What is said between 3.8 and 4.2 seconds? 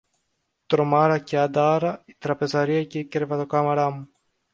μου.